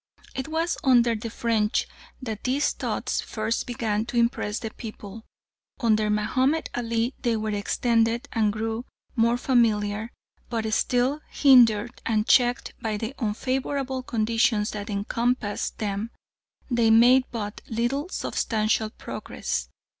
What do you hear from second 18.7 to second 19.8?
progress.